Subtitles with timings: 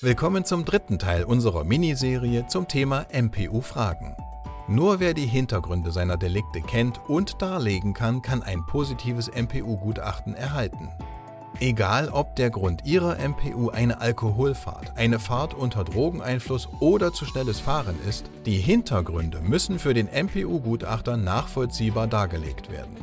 [0.00, 4.14] Willkommen zum dritten Teil unserer Miniserie zum Thema MPU-Fragen.
[4.68, 10.88] Nur wer die Hintergründe seiner Delikte kennt und darlegen kann, kann ein positives MPU-Gutachten erhalten.
[11.58, 17.58] Egal ob der Grund Ihrer MPU eine Alkoholfahrt, eine Fahrt unter Drogeneinfluss oder zu schnelles
[17.58, 22.94] Fahren ist, die Hintergründe müssen für den MPU-Gutachter nachvollziehbar dargelegt werden.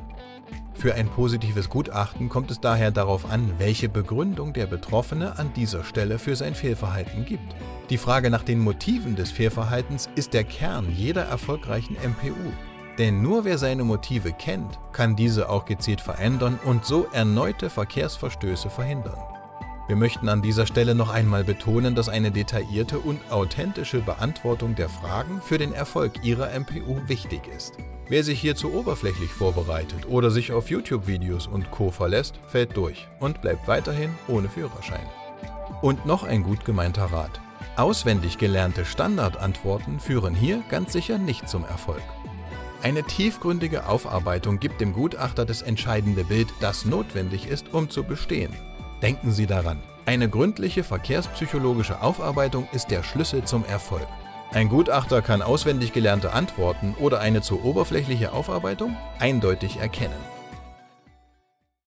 [0.77, 5.83] Für ein positives Gutachten kommt es daher darauf an, welche Begründung der Betroffene an dieser
[5.83, 7.55] Stelle für sein Fehlverhalten gibt.
[7.89, 12.51] Die Frage nach den Motiven des Fehlverhaltens ist der Kern jeder erfolgreichen MPU.
[12.97, 18.69] Denn nur wer seine Motive kennt, kann diese auch gezielt verändern und so erneute Verkehrsverstöße
[18.69, 19.34] verhindern.
[19.87, 24.89] Wir möchten an dieser Stelle noch einmal betonen, dass eine detaillierte und authentische Beantwortung der
[24.89, 27.75] Fragen für den Erfolg Ihrer MPU wichtig ist.
[28.07, 31.91] Wer sich hierzu oberflächlich vorbereitet oder sich auf YouTube-Videos und Co.
[31.91, 35.05] verlässt, fällt durch und bleibt weiterhin ohne Führerschein.
[35.81, 37.39] Und noch ein gut gemeinter Rat.
[37.75, 42.01] Auswendig gelernte Standardantworten führen hier ganz sicher nicht zum Erfolg.
[42.81, 48.53] Eine tiefgründige Aufarbeitung gibt dem Gutachter das entscheidende Bild, das notwendig ist, um zu bestehen.
[49.01, 54.07] Denken Sie daran, eine gründliche verkehrspsychologische Aufarbeitung ist der Schlüssel zum Erfolg.
[54.51, 60.34] Ein Gutachter kann auswendig gelernte Antworten oder eine zu oberflächliche Aufarbeitung eindeutig erkennen.